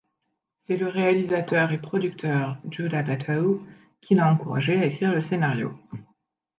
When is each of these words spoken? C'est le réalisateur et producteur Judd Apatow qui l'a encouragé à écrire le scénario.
C'est 0.63 0.77
le 0.77 0.87
réalisateur 0.87 1.71
et 1.73 1.77
producteur 1.77 2.57
Judd 2.71 2.91
Apatow 2.91 3.61
qui 4.01 4.15
l'a 4.15 4.31
encouragé 4.33 4.79
à 4.81 4.85
écrire 4.85 5.13
le 5.13 5.21
scénario. 5.21 5.79